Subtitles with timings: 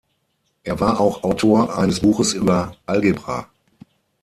[0.63, 3.47] Er war auch Autor eines Buches über Algebra.